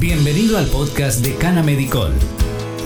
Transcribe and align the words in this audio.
Bienvenido 0.00 0.56
al 0.56 0.66
podcast 0.68 1.22
de 1.22 1.36
Cana 1.36 1.62
Medicol, 1.62 2.14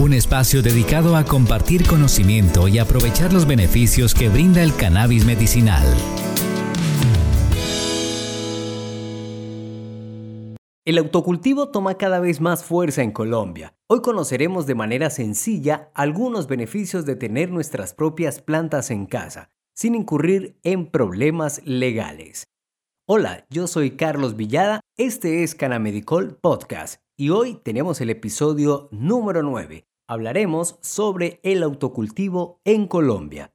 un 0.00 0.14
espacio 0.14 0.62
dedicado 0.62 1.14
a 1.14 1.24
compartir 1.24 1.86
conocimiento 1.86 2.66
y 2.66 2.80
aprovechar 2.80 3.32
los 3.32 3.46
beneficios 3.46 4.14
que 4.16 4.28
brinda 4.28 4.64
el 4.64 4.74
cannabis 4.74 5.24
medicinal. 5.24 5.86
El 10.84 10.98
autocultivo 10.98 11.68
toma 11.68 11.94
cada 11.94 12.18
vez 12.18 12.40
más 12.40 12.64
fuerza 12.64 13.04
en 13.04 13.12
Colombia. 13.12 13.76
Hoy 13.86 14.02
conoceremos 14.02 14.66
de 14.66 14.74
manera 14.74 15.08
sencilla 15.08 15.92
algunos 15.94 16.48
beneficios 16.48 17.06
de 17.06 17.14
tener 17.14 17.48
nuestras 17.48 17.94
propias 17.94 18.40
plantas 18.40 18.90
en 18.90 19.06
casa, 19.06 19.50
sin 19.72 19.94
incurrir 19.94 20.58
en 20.64 20.90
problemas 20.90 21.62
legales. 21.64 22.48
Hola, 23.06 23.46
yo 23.50 23.68
soy 23.68 23.92
Carlos 23.92 24.34
Villada, 24.34 24.80
este 24.96 25.44
es 25.44 25.54
Canamedicol 25.54 26.38
Podcast 26.40 27.03
y 27.16 27.30
hoy 27.30 27.60
tenemos 27.62 28.00
el 28.00 28.10
episodio 28.10 28.88
número 28.90 29.42
9. 29.42 29.86
Hablaremos 30.08 30.78
sobre 30.80 31.38
el 31.44 31.62
autocultivo 31.62 32.60
en 32.64 32.88
Colombia. 32.88 33.52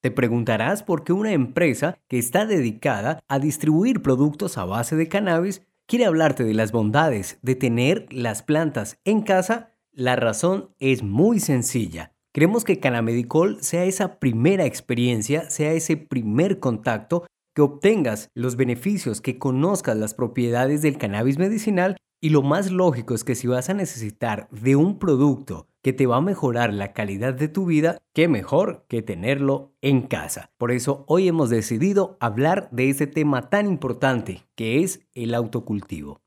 Te 0.00 0.10
preguntarás 0.10 0.82
por 0.82 1.04
qué 1.04 1.12
una 1.12 1.32
empresa 1.32 1.98
que 2.08 2.18
está 2.18 2.46
dedicada 2.46 3.20
a 3.28 3.38
distribuir 3.38 4.00
productos 4.00 4.56
a 4.56 4.64
base 4.64 4.96
de 4.96 5.08
cannabis 5.08 5.62
quiere 5.86 6.06
hablarte 6.06 6.44
de 6.44 6.54
las 6.54 6.72
bondades 6.72 7.38
de 7.42 7.54
tener 7.54 8.06
las 8.10 8.42
plantas 8.42 8.98
en 9.04 9.20
casa. 9.20 9.74
La 9.92 10.16
razón 10.16 10.70
es 10.78 11.02
muy 11.02 11.38
sencilla. 11.38 12.12
Queremos 12.32 12.64
que 12.64 12.80
Canamedicol 12.80 13.58
sea 13.62 13.84
esa 13.84 14.18
primera 14.18 14.64
experiencia, 14.64 15.50
sea 15.50 15.72
ese 15.72 15.96
primer 15.96 16.60
contacto 16.60 17.26
que 17.54 17.62
obtengas 17.62 18.30
los 18.34 18.56
beneficios, 18.56 19.20
que 19.20 19.38
conozcas 19.38 19.96
las 19.96 20.14
propiedades 20.14 20.82
del 20.82 20.98
cannabis 20.98 21.38
medicinal 21.38 21.96
y 22.20 22.30
lo 22.30 22.42
más 22.42 22.70
lógico 22.70 23.14
es 23.14 23.24
que 23.24 23.34
si 23.34 23.46
vas 23.46 23.68
a 23.68 23.74
necesitar 23.74 24.48
de 24.50 24.76
un 24.76 24.98
producto 24.98 25.68
que 25.82 25.92
te 25.92 26.06
va 26.06 26.16
a 26.16 26.20
mejorar 26.20 26.72
la 26.72 26.92
calidad 26.92 27.34
de 27.34 27.48
tu 27.48 27.66
vida, 27.66 27.98
qué 28.12 28.26
mejor 28.26 28.84
que 28.88 29.02
tenerlo 29.02 29.72
en 29.82 30.02
casa. 30.02 30.50
Por 30.58 30.72
eso 30.72 31.04
hoy 31.06 31.28
hemos 31.28 31.50
decidido 31.50 32.16
hablar 32.18 32.68
de 32.72 32.90
ese 32.90 33.06
tema 33.06 33.50
tan 33.50 33.66
importante 33.66 34.46
que 34.56 34.82
es 34.82 35.06
el 35.14 35.34
autocultivo. 35.34 36.20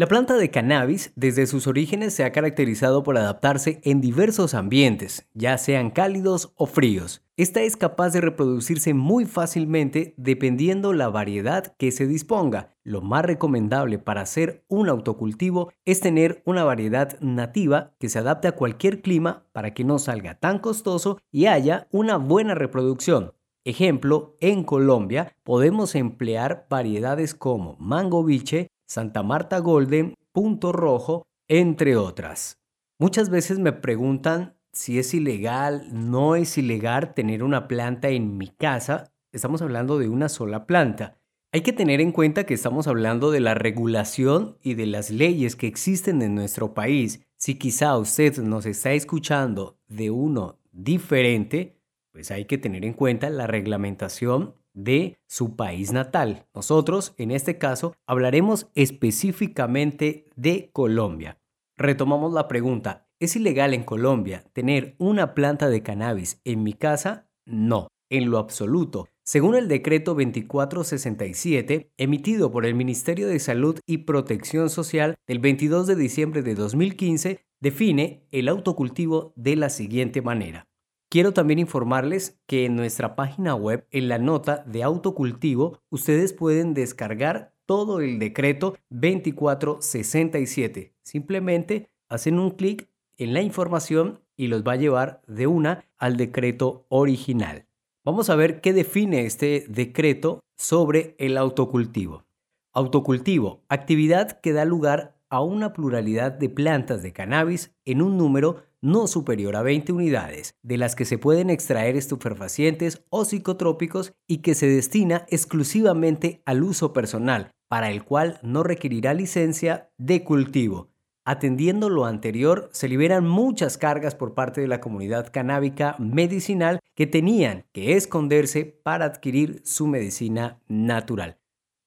La 0.00 0.06
planta 0.06 0.38
de 0.38 0.50
cannabis 0.50 1.12
desde 1.14 1.46
sus 1.46 1.66
orígenes 1.66 2.14
se 2.14 2.24
ha 2.24 2.32
caracterizado 2.32 3.02
por 3.02 3.18
adaptarse 3.18 3.82
en 3.84 4.00
diversos 4.00 4.54
ambientes, 4.54 5.28
ya 5.34 5.58
sean 5.58 5.90
cálidos 5.90 6.54
o 6.56 6.64
fríos. 6.64 7.22
Esta 7.36 7.60
es 7.60 7.76
capaz 7.76 8.14
de 8.14 8.22
reproducirse 8.22 8.94
muy 8.94 9.26
fácilmente 9.26 10.14
dependiendo 10.16 10.94
la 10.94 11.10
variedad 11.10 11.76
que 11.76 11.92
se 11.92 12.06
disponga. 12.06 12.74
Lo 12.82 13.02
más 13.02 13.26
recomendable 13.26 13.98
para 13.98 14.22
hacer 14.22 14.64
un 14.68 14.88
autocultivo 14.88 15.70
es 15.84 16.00
tener 16.00 16.40
una 16.46 16.64
variedad 16.64 17.20
nativa 17.20 17.92
que 17.98 18.08
se 18.08 18.20
adapte 18.20 18.48
a 18.48 18.52
cualquier 18.52 19.02
clima 19.02 19.44
para 19.52 19.74
que 19.74 19.84
no 19.84 19.98
salga 19.98 20.38
tan 20.38 20.60
costoso 20.60 21.18
y 21.30 21.44
haya 21.44 21.88
una 21.90 22.16
buena 22.16 22.54
reproducción. 22.54 23.34
Ejemplo, 23.64 24.38
en 24.40 24.64
Colombia 24.64 25.36
podemos 25.44 25.94
emplear 25.94 26.66
variedades 26.70 27.34
como 27.34 27.76
mango 27.78 28.24
biche, 28.24 28.70
Santa 28.90 29.22
Marta 29.22 29.60
Golden, 29.60 30.14
Punto 30.32 30.72
Rojo, 30.72 31.22
entre 31.46 31.96
otras. 31.96 32.58
Muchas 32.98 33.30
veces 33.30 33.60
me 33.60 33.70
preguntan 33.70 34.56
si 34.72 34.98
es 34.98 35.14
ilegal, 35.14 35.86
no 35.92 36.34
es 36.34 36.58
ilegal 36.58 37.14
tener 37.14 37.44
una 37.44 37.68
planta 37.68 38.08
en 38.08 38.36
mi 38.36 38.48
casa. 38.48 39.12
Estamos 39.30 39.62
hablando 39.62 39.96
de 40.00 40.08
una 40.08 40.28
sola 40.28 40.66
planta. 40.66 41.20
Hay 41.52 41.60
que 41.60 41.72
tener 41.72 42.00
en 42.00 42.10
cuenta 42.10 42.46
que 42.46 42.54
estamos 42.54 42.88
hablando 42.88 43.30
de 43.30 43.38
la 43.38 43.54
regulación 43.54 44.58
y 44.60 44.74
de 44.74 44.86
las 44.86 45.10
leyes 45.10 45.54
que 45.54 45.68
existen 45.68 46.20
en 46.20 46.34
nuestro 46.34 46.74
país. 46.74 47.24
Si 47.36 47.54
quizá 47.54 47.96
usted 47.96 48.38
nos 48.38 48.66
está 48.66 48.92
escuchando 48.92 49.78
de 49.86 50.10
uno 50.10 50.58
diferente, 50.72 51.80
pues 52.10 52.32
hay 52.32 52.44
que 52.46 52.58
tener 52.58 52.84
en 52.84 52.94
cuenta 52.94 53.30
la 53.30 53.46
reglamentación 53.46 54.56
de 54.74 55.18
su 55.26 55.56
país 55.56 55.92
natal. 55.92 56.46
Nosotros, 56.54 57.14
en 57.16 57.30
este 57.30 57.58
caso, 57.58 57.94
hablaremos 58.06 58.68
específicamente 58.74 60.26
de 60.36 60.70
Colombia. 60.72 61.38
Retomamos 61.76 62.32
la 62.32 62.48
pregunta, 62.48 63.08
¿es 63.18 63.36
ilegal 63.36 63.74
en 63.74 63.84
Colombia 63.84 64.44
tener 64.52 64.96
una 64.98 65.34
planta 65.34 65.68
de 65.68 65.82
cannabis 65.82 66.40
en 66.44 66.62
mi 66.62 66.74
casa? 66.74 67.30
No, 67.46 67.88
en 68.10 68.30
lo 68.30 68.38
absoluto. 68.38 69.08
Según 69.24 69.54
el 69.54 69.68
decreto 69.68 70.14
2467, 70.14 71.92
emitido 71.96 72.50
por 72.50 72.66
el 72.66 72.74
Ministerio 72.74 73.28
de 73.28 73.38
Salud 73.38 73.78
y 73.86 73.98
Protección 73.98 74.68
Social 74.68 75.14
del 75.26 75.38
22 75.38 75.86
de 75.86 75.94
diciembre 75.94 76.42
de 76.42 76.54
2015, 76.54 77.44
define 77.60 78.26
el 78.32 78.48
autocultivo 78.48 79.32
de 79.36 79.56
la 79.56 79.70
siguiente 79.70 80.20
manera. 80.20 80.66
Quiero 81.10 81.32
también 81.32 81.58
informarles 81.58 82.38
que 82.46 82.66
en 82.66 82.76
nuestra 82.76 83.16
página 83.16 83.56
web, 83.56 83.84
en 83.90 84.08
la 84.08 84.18
nota 84.18 84.62
de 84.64 84.84
autocultivo, 84.84 85.80
ustedes 85.90 86.32
pueden 86.32 86.72
descargar 86.72 87.52
todo 87.66 88.00
el 88.00 88.20
decreto 88.20 88.76
2467. 88.90 90.94
Simplemente 91.02 91.90
hacen 92.08 92.38
un 92.38 92.52
clic 92.52 92.88
en 93.18 93.34
la 93.34 93.42
información 93.42 94.20
y 94.36 94.46
los 94.46 94.62
va 94.62 94.74
a 94.74 94.76
llevar 94.76 95.20
de 95.26 95.48
una 95.48 95.84
al 95.98 96.16
decreto 96.16 96.86
original. 96.88 97.66
Vamos 98.04 98.30
a 98.30 98.36
ver 98.36 98.60
qué 98.60 98.72
define 98.72 99.26
este 99.26 99.64
decreto 99.68 100.44
sobre 100.56 101.16
el 101.18 101.38
autocultivo. 101.38 102.24
Autocultivo, 102.72 103.64
actividad 103.68 104.40
que 104.40 104.52
da 104.52 104.64
lugar 104.64 105.16
a 105.30 105.42
una 105.42 105.72
pluralidad 105.72 106.32
de 106.32 106.48
plantas 106.48 107.02
de 107.02 107.12
cannabis 107.12 107.72
en 107.84 108.02
un 108.02 108.18
número 108.18 108.64
no 108.82 109.06
superior 109.06 109.56
a 109.56 109.62
20 109.62 109.92
unidades, 109.92 110.54
de 110.62 110.76
las 110.76 110.96
que 110.96 111.04
se 111.04 111.18
pueden 111.18 111.50
extraer 111.50 111.96
estupefacientes 111.96 113.04
o 113.10 113.24
psicotrópicos 113.24 114.12
y 114.26 114.38
que 114.38 114.54
se 114.54 114.66
destina 114.66 115.26
exclusivamente 115.28 116.42
al 116.44 116.62
uso 116.62 116.92
personal, 116.92 117.50
para 117.68 117.90
el 117.90 118.04
cual 118.04 118.38
no 118.42 118.62
requerirá 118.62 119.14
licencia 119.14 119.90
de 119.96 120.24
cultivo. 120.24 120.90
Atendiendo 121.26 121.90
lo 121.90 122.06
anterior, 122.06 122.70
se 122.72 122.88
liberan 122.88 123.28
muchas 123.28 123.76
cargas 123.76 124.14
por 124.14 124.34
parte 124.34 124.60
de 124.62 124.68
la 124.68 124.80
comunidad 124.80 125.30
canábica 125.30 125.94
medicinal 125.98 126.80
que 126.94 127.06
tenían 127.06 127.66
que 127.72 127.94
esconderse 127.94 128.64
para 128.64 129.04
adquirir 129.04 129.60
su 129.64 129.86
medicina 129.86 130.60
natural. 130.66 131.39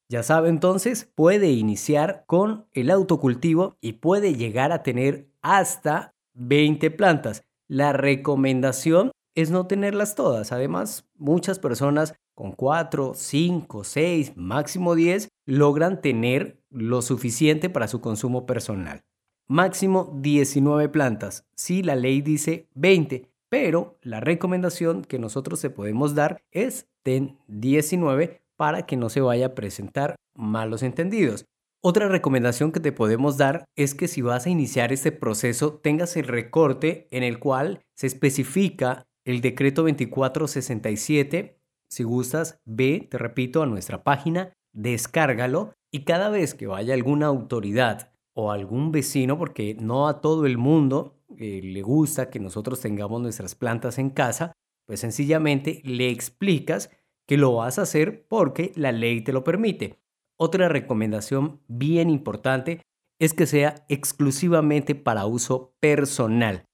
Ya 0.08 0.22
sabe 0.22 0.48
entonces, 0.48 1.10
puede 1.14 1.52
iniciar 1.52 2.24
con 2.26 2.66
el 2.72 2.90
autocultivo 2.90 3.78
y 3.80 3.94
puede 3.94 4.34
llegar 4.34 4.70
a 4.72 4.82
tener 4.82 5.28
hasta 5.40 6.14
20 6.34 6.90
plantas. 6.90 7.44
La 7.68 7.92
recomendación 7.92 9.12
es 9.34 9.50
no 9.50 9.66
tenerlas 9.66 10.14
todas. 10.14 10.52
Además, 10.52 11.08
muchas 11.16 11.58
personas 11.58 12.14
con 12.34 12.52
4, 12.52 13.12
5, 13.14 13.84
6, 13.84 14.32
máximo 14.36 14.94
10 14.94 15.28
logran 15.46 16.00
tener 16.00 16.60
lo 16.70 17.02
suficiente 17.02 17.70
para 17.70 17.88
su 17.88 18.00
consumo 18.00 18.46
personal. 18.46 19.02
Máximo 19.46 20.18
19 20.20 20.88
plantas. 20.88 21.46
Si 21.54 21.82
la 21.82 21.96
ley 21.96 22.22
dice 22.22 22.68
20, 22.74 23.30
pero 23.48 23.98
la 24.02 24.20
recomendación 24.20 25.02
que 25.02 25.18
nosotros 25.18 25.60
te 25.60 25.70
podemos 25.70 26.14
dar 26.14 26.42
es 26.50 26.88
ten 27.02 27.38
19 27.48 28.43
para 28.56 28.86
que 28.86 28.96
no 28.96 29.08
se 29.08 29.20
vaya 29.20 29.46
a 29.46 29.54
presentar 29.54 30.16
malos 30.34 30.82
entendidos. 30.82 31.44
Otra 31.82 32.08
recomendación 32.08 32.72
que 32.72 32.80
te 32.80 32.92
podemos 32.92 33.36
dar 33.36 33.66
es 33.76 33.94
que 33.94 34.08
si 34.08 34.22
vas 34.22 34.46
a 34.46 34.50
iniciar 34.50 34.92
este 34.92 35.12
proceso 35.12 35.74
tengas 35.74 36.16
el 36.16 36.24
recorte 36.24 37.08
en 37.10 37.22
el 37.22 37.38
cual 37.38 37.82
se 37.94 38.06
especifica 38.06 39.04
el 39.24 39.40
decreto 39.40 39.82
2467. 39.82 41.58
Si 41.88 42.02
gustas, 42.02 42.58
ve, 42.64 43.06
te 43.10 43.18
repito, 43.18 43.62
a 43.62 43.66
nuestra 43.66 44.02
página, 44.02 44.54
descárgalo 44.72 45.74
y 45.92 46.04
cada 46.04 46.30
vez 46.30 46.54
que 46.54 46.66
vaya 46.66 46.94
alguna 46.94 47.26
autoridad 47.26 48.12
o 48.32 48.50
algún 48.50 48.90
vecino, 48.90 49.38
porque 49.38 49.76
no 49.78 50.08
a 50.08 50.20
todo 50.20 50.46
el 50.46 50.58
mundo 50.58 51.18
eh, 51.38 51.60
le 51.62 51.82
gusta 51.82 52.30
que 52.30 52.40
nosotros 52.40 52.80
tengamos 52.80 53.20
nuestras 53.20 53.54
plantas 53.54 53.98
en 53.98 54.10
casa, 54.10 54.52
pues 54.86 55.00
sencillamente 55.00 55.80
le 55.84 56.08
explicas 56.08 56.90
que 57.26 57.36
lo 57.36 57.54
vas 57.54 57.78
a 57.78 57.82
hacer 57.82 58.26
porque 58.28 58.72
la 58.76 58.92
ley 58.92 59.20
te 59.20 59.32
lo 59.32 59.44
permite. 59.44 60.00
Otra 60.36 60.68
recomendación 60.68 61.60
bien 61.68 62.10
importante 62.10 62.82
es 63.20 63.34
que 63.34 63.46
sea 63.46 63.84
exclusivamente 63.88 64.94
para 64.94 65.26
uso 65.26 65.76
personal. 65.80 66.64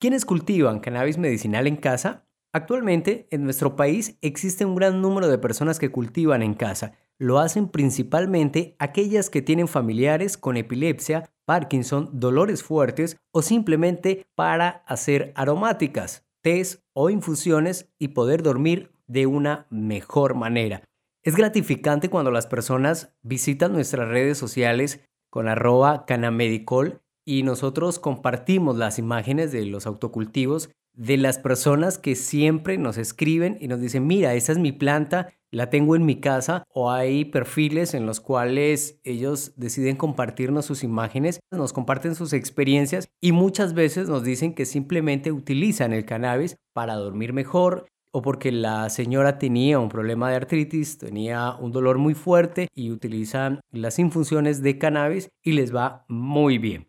¿Quiénes 0.00 0.24
cultivan 0.24 0.80
cannabis 0.80 1.18
medicinal 1.18 1.66
en 1.66 1.76
casa? 1.76 2.26
Actualmente 2.52 3.28
en 3.30 3.44
nuestro 3.44 3.76
país 3.76 4.18
existe 4.22 4.64
un 4.64 4.74
gran 4.74 5.00
número 5.02 5.28
de 5.28 5.38
personas 5.38 5.78
que 5.78 5.90
cultivan 5.90 6.42
en 6.42 6.54
casa. 6.54 6.94
Lo 7.18 7.38
hacen 7.38 7.68
principalmente 7.68 8.74
aquellas 8.78 9.28
que 9.28 9.42
tienen 9.42 9.68
familiares 9.68 10.38
con 10.38 10.56
epilepsia, 10.56 11.30
Parkinson, 11.44 12.08
dolores 12.14 12.62
fuertes 12.62 13.18
o 13.30 13.42
simplemente 13.42 14.26
para 14.34 14.82
hacer 14.86 15.32
aromáticas, 15.36 16.26
tés 16.40 16.82
o 16.94 17.10
infusiones 17.10 17.92
y 17.98 18.08
poder 18.08 18.42
dormir 18.42 18.90
de 19.10 19.26
una 19.26 19.66
mejor 19.70 20.34
manera. 20.34 20.82
Es 21.22 21.36
gratificante 21.36 22.08
cuando 22.08 22.30
las 22.30 22.46
personas 22.46 23.12
visitan 23.22 23.72
nuestras 23.72 24.08
redes 24.08 24.38
sociales 24.38 25.00
con 25.30 25.48
arroba 25.48 26.06
canamedicol 26.06 27.02
y 27.26 27.42
nosotros 27.42 27.98
compartimos 27.98 28.76
las 28.76 28.98
imágenes 28.98 29.52
de 29.52 29.66
los 29.66 29.86
autocultivos 29.86 30.70
de 30.94 31.16
las 31.16 31.38
personas 31.38 31.98
que 31.98 32.14
siempre 32.14 32.78
nos 32.78 32.98
escriben 32.98 33.56
y 33.60 33.68
nos 33.68 33.80
dicen, 33.80 34.06
mira, 34.06 34.34
esa 34.34 34.52
es 34.52 34.58
mi 34.58 34.72
planta, 34.72 35.32
la 35.50 35.70
tengo 35.70 35.96
en 35.96 36.04
mi 36.04 36.20
casa, 36.20 36.64
o 36.72 36.90
hay 36.90 37.24
perfiles 37.24 37.94
en 37.94 38.06
los 38.06 38.20
cuales 38.20 39.00
ellos 39.04 39.52
deciden 39.56 39.96
compartirnos 39.96 40.66
sus 40.66 40.84
imágenes, 40.84 41.40
nos 41.50 41.72
comparten 41.72 42.14
sus 42.14 42.32
experiencias 42.32 43.08
y 43.20 43.32
muchas 43.32 43.74
veces 43.74 44.08
nos 44.08 44.24
dicen 44.24 44.54
que 44.54 44.66
simplemente 44.66 45.32
utilizan 45.32 45.92
el 45.92 46.04
cannabis 46.04 46.56
para 46.72 46.94
dormir 46.94 47.32
mejor, 47.32 47.86
o 48.12 48.22
porque 48.22 48.52
la 48.52 48.88
señora 48.90 49.38
tenía 49.38 49.78
un 49.78 49.88
problema 49.88 50.30
de 50.30 50.36
artritis, 50.36 50.98
tenía 50.98 51.54
un 51.54 51.72
dolor 51.72 51.98
muy 51.98 52.14
fuerte 52.14 52.68
y 52.74 52.90
utilizan 52.90 53.60
las 53.70 53.98
infusiones 53.98 54.62
de 54.62 54.78
cannabis 54.78 55.30
y 55.42 55.52
les 55.52 55.74
va 55.74 56.04
muy 56.08 56.58
bien. 56.58 56.88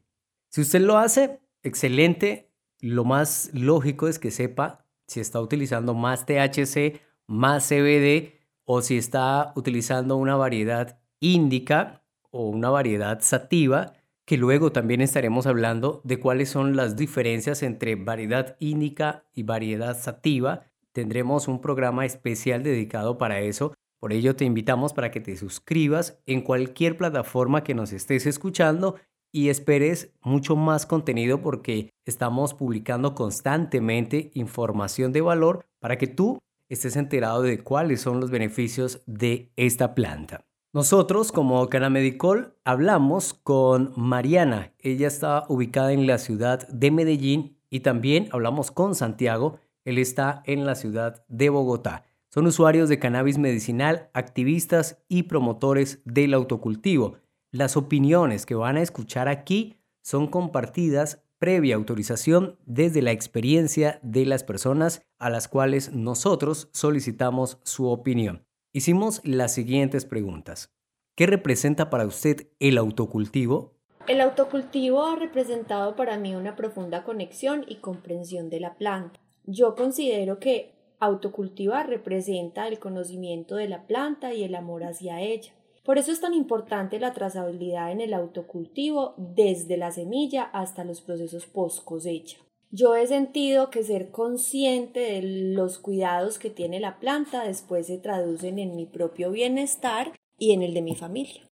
Si 0.49 0.61
usted 0.61 0.81
lo 0.81 0.97
hace, 0.97 1.39
excelente, 1.63 2.51
lo 2.79 3.05
más 3.05 3.51
lógico 3.53 4.07
es 4.07 4.19
que 4.19 4.31
sepa 4.31 4.85
si 5.07 5.19
está 5.19 5.39
utilizando 5.41 5.93
más 5.93 6.25
THC, 6.25 7.01
más 7.27 7.67
CBD 7.67 8.39
o 8.65 8.81
si 8.81 8.97
está 8.97 9.53
utilizando 9.55 10.17
una 10.17 10.35
variedad 10.35 10.99
índica 11.19 12.03
o 12.31 12.47
una 12.47 12.69
variedad 12.69 13.19
sativa, 13.21 13.93
que 14.25 14.37
luego 14.37 14.71
también 14.71 15.01
estaremos 15.01 15.47
hablando 15.47 16.01
de 16.03 16.19
cuáles 16.19 16.49
son 16.49 16.75
las 16.75 16.95
diferencias 16.95 17.63
entre 17.63 17.95
variedad 17.95 18.55
índica 18.59 19.25
y 19.33 19.43
variedad 19.43 19.97
sativa. 19.99 20.70
Tendremos 20.93 21.47
un 21.47 21.61
programa 21.61 22.05
especial 22.05 22.63
dedicado 22.63 23.17
para 23.17 23.39
eso. 23.39 23.73
Por 23.99 24.13
ello 24.13 24.35
te 24.35 24.45
invitamos 24.45 24.93
para 24.93 25.11
que 25.11 25.21
te 25.21 25.37
suscribas 25.37 26.19
en 26.25 26.41
cualquier 26.41 26.97
plataforma 26.97 27.63
que 27.63 27.75
nos 27.75 27.93
estés 27.93 28.25
escuchando 28.25 28.95
y 29.31 29.49
esperes 29.49 30.13
mucho 30.21 30.55
más 30.55 30.85
contenido 30.85 31.41
porque 31.41 31.93
estamos 32.05 32.53
publicando 32.53 33.15
constantemente 33.15 34.31
información 34.33 35.11
de 35.11 35.21
valor 35.21 35.65
para 35.79 35.97
que 35.97 36.07
tú 36.07 36.39
estés 36.67 36.95
enterado 36.95 37.41
de 37.41 37.63
cuáles 37.63 38.01
son 38.01 38.19
los 38.19 38.31
beneficios 38.31 39.01
de 39.05 39.51
esta 39.55 39.95
planta. 39.95 40.45
Nosotros 40.73 41.31
como 41.33 41.67
Canamedicol 41.67 42.55
hablamos 42.63 43.33
con 43.33 43.91
Mariana, 43.97 44.73
ella 44.79 45.07
está 45.07 45.43
ubicada 45.49 45.91
en 45.91 46.07
la 46.07 46.17
ciudad 46.17 46.65
de 46.69 46.91
Medellín 46.91 47.57
y 47.69 47.81
también 47.81 48.29
hablamos 48.31 48.71
con 48.71 48.95
Santiago, 48.95 49.59
él 49.85 49.97
está 49.97 50.43
en 50.45 50.65
la 50.65 50.75
ciudad 50.75 51.23
de 51.27 51.49
Bogotá. 51.49 52.05
Son 52.29 52.47
usuarios 52.47 52.87
de 52.87 52.99
cannabis 52.99 53.37
medicinal, 53.37 54.09
activistas 54.13 55.03
y 55.09 55.23
promotores 55.23 56.01
del 56.05 56.33
autocultivo. 56.33 57.17
Las 57.51 57.75
opiniones 57.75 58.45
que 58.45 58.55
van 58.55 58.77
a 58.77 58.81
escuchar 58.81 59.27
aquí 59.27 59.77
son 60.01 60.27
compartidas 60.27 61.23
previa 61.39 61.75
autorización 61.75 62.57
desde 62.65 63.01
la 63.01 63.11
experiencia 63.11 63.99
de 64.03 64.25
las 64.25 64.43
personas 64.43 65.01
a 65.17 65.29
las 65.29 65.47
cuales 65.47 65.91
nosotros 65.91 66.69
solicitamos 66.71 67.57
su 67.63 67.89
opinión. 67.89 68.45
Hicimos 68.73 69.21
las 69.25 69.53
siguientes 69.53 70.05
preguntas. 70.05 70.71
¿Qué 71.17 71.25
representa 71.25 71.89
para 71.89 72.05
usted 72.05 72.47
el 72.59 72.77
autocultivo? 72.77 73.73
El 74.07 74.21
autocultivo 74.21 75.03
ha 75.03 75.15
representado 75.15 75.95
para 75.95 76.17
mí 76.17 76.35
una 76.35 76.55
profunda 76.55 77.03
conexión 77.03 77.65
y 77.67 77.77
comprensión 77.77 78.49
de 78.49 78.59
la 78.59 78.75
planta. 78.75 79.19
Yo 79.51 79.75
considero 79.75 80.39
que 80.39 80.71
autocultivar 81.01 81.89
representa 81.89 82.69
el 82.69 82.79
conocimiento 82.79 83.55
de 83.55 83.67
la 83.67 83.85
planta 83.85 84.33
y 84.33 84.43
el 84.43 84.55
amor 84.55 84.85
hacia 84.85 85.19
ella. 85.19 85.51
Por 85.83 85.97
eso 85.97 86.13
es 86.13 86.21
tan 86.21 86.33
importante 86.33 87.01
la 87.01 87.11
trazabilidad 87.11 87.91
en 87.91 87.99
el 87.99 88.13
autocultivo 88.13 89.13
desde 89.17 89.75
la 89.75 89.91
semilla 89.91 90.43
hasta 90.43 90.85
los 90.85 91.01
procesos 91.01 91.47
post 91.47 91.83
cosecha. 91.83 92.37
Yo 92.69 92.95
he 92.95 93.05
sentido 93.07 93.69
que 93.71 93.83
ser 93.83 94.11
consciente 94.11 95.01
de 95.01 95.21
los 95.53 95.79
cuidados 95.79 96.39
que 96.39 96.49
tiene 96.49 96.79
la 96.79 96.99
planta 96.99 97.43
después 97.43 97.87
se 97.87 97.97
traducen 97.97 98.57
en 98.57 98.77
mi 98.77 98.85
propio 98.85 99.31
bienestar 99.31 100.13
y 100.37 100.53
en 100.53 100.61
el 100.61 100.73
de 100.73 100.81
mi 100.81 100.95
familia. 100.95 101.45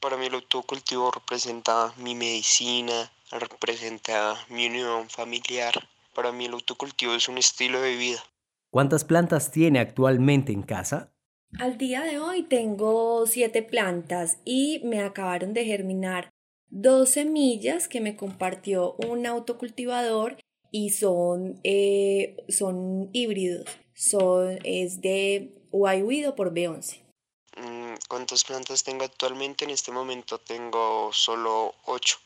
Para 0.00 0.16
mí 0.16 0.26
el 0.26 0.34
autocultivo 0.34 1.10
representa 1.10 1.92
mi 1.98 2.14
medicina, 2.14 3.12
representa 3.30 4.34
mi 4.48 4.66
unión 4.66 5.10
familiar. 5.10 5.74
Para 6.14 6.32
mí 6.32 6.46
el 6.46 6.52
autocultivo 6.52 7.14
es 7.14 7.28
un 7.28 7.38
estilo 7.38 7.80
de 7.80 7.96
vida. 7.96 8.22
¿Cuántas 8.70 9.04
plantas 9.04 9.50
tiene 9.50 9.78
actualmente 9.78 10.52
en 10.52 10.62
casa? 10.62 11.12
Al 11.58 11.78
día 11.78 12.02
de 12.02 12.18
hoy 12.18 12.42
tengo 12.42 13.26
siete 13.26 13.62
plantas 13.62 14.38
y 14.44 14.80
me 14.84 15.00
acabaron 15.00 15.54
de 15.54 15.64
germinar 15.64 16.30
dos 16.68 17.10
semillas 17.10 17.86
que 17.86 18.00
me 18.00 18.16
compartió 18.16 18.94
un 18.94 19.26
autocultivador 19.26 20.36
y 20.72 20.90
son, 20.90 21.60
eh, 21.62 22.36
son 22.48 23.10
híbridos. 23.12 23.66
Son, 23.94 24.58
es 24.64 25.00
de 25.00 25.54
Guayuido 25.70 26.34
por 26.34 26.52
B11. 26.52 27.00
Mm, 27.56 27.94
¿Cuántas 28.08 28.42
plantas 28.42 28.82
tengo 28.82 29.04
actualmente? 29.04 29.64
En 29.64 29.70
este 29.70 29.92
momento 29.92 30.38
tengo 30.38 31.10
solo 31.12 31.74
ocho. 31.86 32.16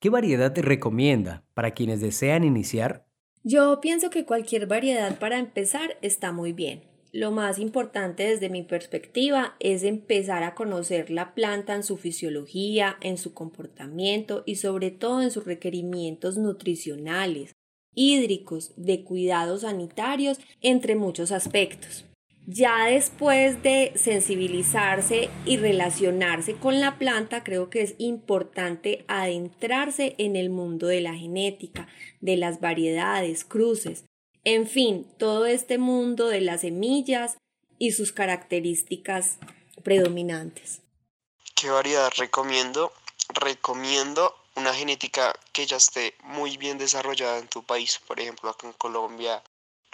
¿Qué 0.00 0.10
variedad 0.10 0.52
te 0.52 0.62
recomienda 0.62 1.44
para 1.54 1.70
quienes 1.70 2.00
desean 2.00 2.42
iniciar? 2.42 3.03
Yo 3.44 3.80
pienso 3.80 4.10
que 4.10 4.24
cualquier 4.24 4.66
variedad 4.66 5.18
para 5.20 5.38
empezar 5.38 5.96
está 6.02 6.32
muy 6.32 6.52
bien 6.52 6.82
lo 7.14 7.30
más 7.30 7.60
importante 7.60 8.24
desde 8.24 8.48
mi 8.48 8.64
perspectiva 8.64 9.54
es 9.60 9.84
empezar 9.84 10.42
a 10.42 10.56
conocer 10.56 11.12
la 11.12 11.32
planta 11.32 11.76
en 11.76 11.84
su 11.84 11.96
fisiología, 11.96 12.96
en 13.00 13.18
su 13.18 13.34
comportamiento 13.34 14.42
y 14.46 14.56
sobre 14.56 14.90
todo 14.90 15.22
en 15.22 15.30
sus 15.30 15.44
requerimientos 15.44 16.38
nutricionales, 16.38 17.52
hídricos, 17.94 18.72
de 18.76 19.04
cuidados 19.04 19.60
sanitarios, 19.60 20.40
entre 20.60 20.96
muchos 20.96 21.30
aspectos. 21.30 22.04
Ya 22.46 22.86
después 22.86 23.62
de 23.62 23.92
sensibilizarse 23.96 25.30
y 25.46 25.56
relacionarse 25.56 26.54
con 26.56 26.80
la 26.80 26.98
planta, 26.98 27.42
creo 27.42 27.70
que 27.70 27.82
es 27.82 27.94
importante 27.98 29.04
adentrarse 29.08 30.14
en 30.18 30.36
el 30.36 30.50
mundo 30.50 30.86
de 30.86 31.00
la 31.00 31.14
genética, 31.14 31.88
de 32.20 32.36
las 32.36 32.60
variedades, 32.60 33.44
cruces, 33.44 34.04
en 34.44 34.68
fin, 34.68 35.10
todo 35.18 35.46
este 35.46 35.78
mundo 35.78 36.28
de 36.28 36.42
las 36.42 36.60
semillas 36.60 37.38
y 37.78 37.92
sus 37.92 38.12
características 38.12 39.38
predominantes. 39.82 40.82
¿Qué 41.54 41.70
variedad 41.70 42.12
recomiendo? 42.18 42.92
Recomiendo 43.32 44.34
una 44.54 44.74
genética 44.74 45.32
que 45.52 45.64
ya 45.64 45.78
esté 45.78 46.14
muy 46.24 46.58
bien 46.58 46.76
desarrollada 46.76 47.38
en 47.38 47.48
tu 47.48 47.62
país. 47.64 47.98
Por 48.06 48.20
ejemplo, 48.20 48.50
acá 48.50 48.66
en 48.66 48.74
Colombia, 48.74 49.42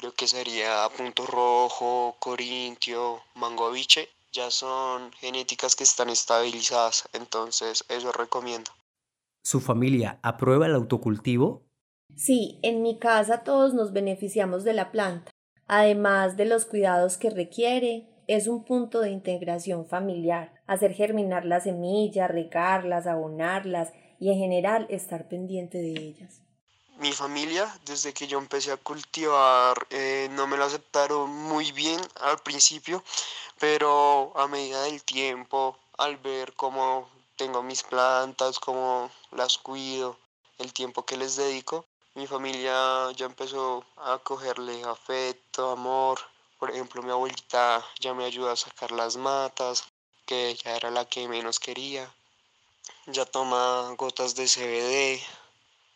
lo 0.02 0.12
que 0.14 0.26
sería 0.26 0.88
punto 0.96 1.26
rojo, 1.26 2.16
corintio, 2.18 3.20
mangoviche, 3.34 4.08
ya 4.32 4.50
son 4.50 5.12
genéticas 5.12 5.76
que 5.76 5.84
están 5.84 6.08
estabilizadas. 6.08 7.08
Entonces, 7.12 7.84
eso 7.88 8.12
recomiendo. 8.12 8.70
¿Su 9.42 9.60
familia 9.60 10.18
aprueba 10.22 10.66
el 10.66 10.74
autocultivo? 10.74 11.62
Sí, 12.16 12.58
en 12.62 12.82
mi 12.82 12.98
casa 12.98 13.42
todos 13.42 13.74
nos 13.74 13.92
beneficiamos 13.92 14.64
de 14.64 14.74
la 14.74 14.90
planta. 14.90 15.30
Además 15.66 16.36
de 16.36 16.44
los 16.44 16.66
cuidados 16.66 17.16
que 17.16 17.30
requiere, 17.30 18.08
es 18.26 18.46
un 18.46 18.64
punto 18.64 19.00
de 19.00 19.10
integración 19.10 19.86
familiar, 19.86 20.52
hacer 20.66 20.92
germinar 20.92 21.44
las 21.44 21.64
semillas, 21.64 22.30
regarlas, 22.30 23.06
abonarlas 23.06 23.92
y 24.18 24.30
en 24.30 24.38
general 24.38 24.86
estar 24.90 25.28
pendiente 25.28 25.78
de 25.78 25.92
ellas. 25.92 26.42
Mi 27.00 27.12
familia, 27.12 27.64
desde 27.86 28.12
que 28.12 28.26
yo 28.26 28.36
empecé 28.36 28.72
a 28.72 28.76
cultivar, 28.76 29.86
eh, 29.88 30.28
no 30.32 30.46
me 30.46 30.58
lo 30.58 30.66
aceptaron 30.66 31.30
muy 31.30 31.72
bien 31.72 31.98
al 32.20 32.38
principio, 32.40 33.02
pero 33.58 34.34
a 34.36 34.46
medida 34.46 34.82
del 34.82 35.02
tiempo, 35.02 35.78
al 35.96 36.18
ver 36.18 36.52
cómo 36.52 37.08
tengo 37.36 37.62
mis 37.62 37.82
plantas, 37.84 38.58
cómo 38.58 39.10
las 39.30 39.56
cuido, 39.56 40.18
el 40.58 40.74
tiempo 40.74 41.06
que 41.06 41.16
les 41.16 41.36
dedico, 41.36 41.86
mi 42.16 42.26
familia 42.26 43.10
ya 43.16 43.24
empezó 43.24 43.82
a 43.96 44.18
cogerle 44.18 44.84
afecto, 44.84 45.70
amor. 45.70 46.20
Por 46.58 46.70
ejemplo, 46.70 47.02
mi 47.02 47.12
abuelita 47.12 47.82
ya 47.98 48.12
me 48.12 48.26
ayuda 48.26 48.52
a 48.52 48.56
sacar 48.56 48.90
las 48.92 49.16
matas, 49.16 49.84
que 50.26 50.50
ella 50.50 50.76
era 50.76 50.90
la 50.90 51.06
que 51.06 51.26
menos 51.28 51.60
quería. 51.60 52.12
Ya 53.06 53.24
toma 53.24 53.94
gotas 53.96 54.34
de 54.34 54.46
CBD. 54.46 55.49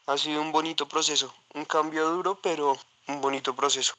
Ha 0.06 0.18
sido 0.18 0.42
un 0.42 0.52
bonito 0.52 0.86
proceso, 0.86 1.32
un 1.54 1.64
cambio 1.64 2.10
duro, 2.10 2.38
pero 2.42 2.76
un 3.08 3.20
bonito 3.22 3.56
proceso. 3.56 3.94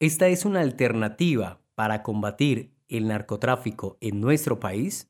¿Esta 0.00 0.26
es 0.26 0.44
una 0.44 0.60
alternativa 0.60 1.60
para 1.76 2.02
combatir 2.02 2.74
el 2.88 3.06
narcotráfico 3.06 3.98
en 4.00 4.20
nuestro 4.20 4.58
país? 4.58 5.06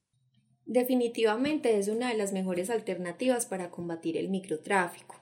Definitivamente 0.66 1.78
es 1.78 1.88
una 1.88 2.11
de 2.11 2.19
las 2.19 2.33
mejores 2.33 2.69
alternativas 2.69 3.47
para 3.47 3.71
combatir 3.71 4.19
el 4.19 4.28
microtráfico 4.28 5.16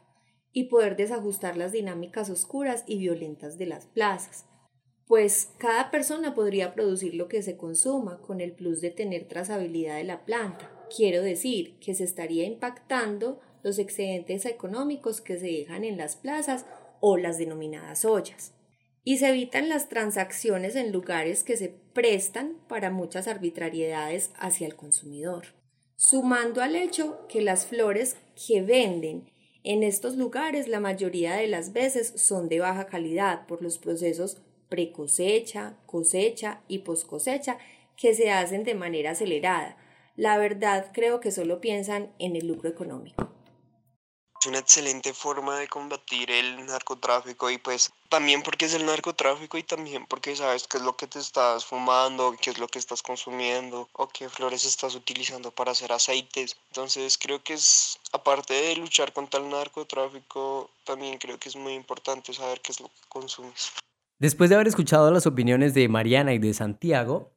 y 0.52 0.64
poder 0.64 0.97
desajustar 0.97 1.56
las 1.56 1.70
dinámicas 1.70 2.28
oscuras 2.28 2.82
y 2.87 2.99
violentas 2.99 3.59
de 3.59 3.66
las 3.66 3.87
plazas, 3.87 4.47
pues 5.06 5.50
cada 5.59 5.90
persona 5.92 6.35
podría 6.35 6.75
producir 6.75 7.14
lo 7.14 7.28
que 7.28 7.42
se 7.42 7.56
consuma 7.56 8.20
con 8.20 8.40
el 8.40 8.52
plus 8.52 8.80
de 8.80 8.90
tener 8.90 9.28
trazabilidad 9.28 9.97
de 9.97 10.04
la 10.04 10.25
planta. 10.25 10.70
Quiero 10.94 11.23
decir 11.23 11.78
que 11.78 11.94
se 11.94 12.04
estaría 12.04 12.44
impactando 12.44 13.40
los 13.62 13.79
excedentes 13.79 14.47
económicos 14.47 15.21
que 15.21 15.38
se 15.38 15.47
dejan 15.47 15.85
en 15.85 15.97
las 15.97 16.17
plazas 16.17 16.67
o 17.00 17.17
las 17.17 17.38
denominadas 17.38 18.05
ollas. 18.05 18.55
Y 19.02 19.17
se 19.19 19.31
evitan 19.31 19.69
las 19.69 19.88
transacciones 19.88 20.76
en 20.76 20.93
lugares 20.93 21.43
que 21.43 21.57
se 21.57 21.69
prestan 21.69 22.57
para 22.69 22.90
muchas 22.90 23.29
arbitrariedades 23.29 24.31
hacia 24.37 24.67
el 24.67 24.76
consumidor. 24.76 25.47
Sumando 25.97 26.62
al 26.62 26.76
hecho 26.76 27.26
que 27.29 27.43
las 27.43 27.67
flores 27.67 28.17
que 28.47 28.62
venden 28.62 29.31
en 29.62 29.83
estos 29.83 30.17
lugares 30.17 30.69
la 30.69 30.81
mayoría 30.81 31.35
de 31.35 31.47
las 31.47 31.73
veces 31.73 32.14
son 32.17 32.49
de 32.49 32.61
baja 32.61 32.87
calidad 32.87 33.47
por 33.47 33.62
los 33.62 33.76
procesos 33.79 34.38
pre-cosecha, 34.71 35.76
cosecha 35.85 36.62
y 36.69 36.79
post-cosecha 36.79 37.59
que 37.97 38.14
se 38.14 38.31
hacen 38.31 38.64
de 38.64 38.75
manera 38.75 39.11
acelerada. 39.11 39.76
La 40.17 40.38
verdad 40.38 40.90
creo 40.95 41.21
que 41.21 41.31
solo 41.31 41.61
piensan 41.61 42.12
en 42.19 42.37
el 42.37 42.47
lucro 42.47 42.71
económico. 42.71 43.31
Es 44.40 44.47
una 44.47 44.61
excelente 44.61 45.12
forma 45.12 45.59
de 45.59 45.68
combatir 45.68 46.30
el 46.30 46.64
narcotráfico 46.64 47.50
y 47.50 47.59
pues 47.59 47.92
también 48.09 48.42
porque 48.42 48.64
es 48.64 48.73
el 48.73 48.87
narcotráfico 48.87 49.59
y 49.59 49.62
también 49.62 50.06
porque 50.06 50.35
sabes 50.35 50.66
qué 50.66 50.78
es 50.78 50.82
lo 50.82 50.97
que 50.97 51.06
te 51.06 51.18
estás 51.18 51.66
fumando, 51.66 52.35
qué 52.40 52.49
es 52.49 52.59
lo 52.59 52.66
que 52.66 52.78
estás 52.78 53.02
consumiendo 53.02 53.90
o 53.92 54.09
qué 54.09 54.30
flores 54.30 54.64
estás 54.64 54.94
utilizando 54.94 55.50
para 55.50 55.73
hacer 55.73 55.92
aceites. 55.92 56.56
Entonces 56.70 57.18
creo 57.18 57.42
que 57.42 57.52
es, 57.52 57.99
aparte 58.12 58.54
de 58.54 58.76
luchar 58.76 59.12
contra 59.12 59.40
el 59.40 59.50
narcotráfico, 59.50 60.70
también 60.85 61.18
creo 61.18 61.38
que 61.38 61.50
es 61.50 61.56
muy 61.56 61.75
importante 61.75 62.32
saber 62.32 62.62
qué 62.62 62.73
es 62.73 62.80
lo 62.80 62.88
que 62.88 63.09
consumes. 63.11 63.73
Después 64.18 64.49
de 64.49 64.56
haber 64.56 64.68
escuchado 64.68 65.11
las 65.11 65.26
opiniones 65.26 65.75
de 65.75 65.87
Mariana 65.88 66.32
y 66.32 66.38
de 66.38 66.54
Santiago, 66.54 67.30